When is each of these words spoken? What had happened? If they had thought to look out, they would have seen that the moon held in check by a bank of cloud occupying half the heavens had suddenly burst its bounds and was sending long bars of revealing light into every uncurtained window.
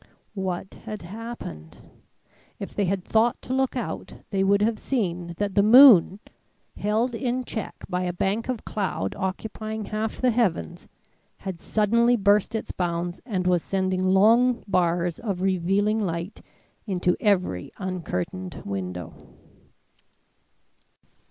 What 0.33 0.73
had 0.85 1.03
happened? 1.03 1.77
If 2.57 2.73
they 2.73 2.85
had 2.85 3.03
thought 3.05 3.39
to 3.43 3.53
look 3.53 3.75
out, 3.75 4.15
they 4.31 4.43
would 4.43 4.63
have 4.63 4.79
seen 4.79 5.35
that 5.37 5.53
the 5.53 5.61
moon 5.61 6.19
held 6.75 7.13
in 7.13 7.43
check 7.43 7.75
by 7.87 8.01
a 8.05 8.11
bank 8.11 8.49
of 8.49 8.65
cloud 8.65 9.13
occupying 9.15 9.85
half 9.85 10.19
the 10.19 10.31
heavens 10.31 10.87
had 11.45 11.61
suddenly 11.61 12.15
burst 12.15 12.55
its 12.55 12.71
bounds 12.71 13.21
and 13.27 13.45
was 13.45 13.61
sending 13.61 14.03
long 14.03 14.63
bars 14.67 15.19
of 15.19 15.43
revealing 15.43 15.99
light 15.99 16.41
into 16.87 17.15
every 17.19 17.71
uncurtained 17.77 18.63
window. 18.65 19.13